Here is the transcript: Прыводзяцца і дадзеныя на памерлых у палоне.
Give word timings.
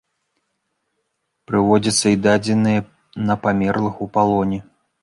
Прыводзяцца 1.51 2.07
і 2.17 2.19
дадзеныя 2.25 2.79
на 3.29 3.39
памерлых 3.47 4.05
у 4.09 4.13
палоне. 4.19 4.59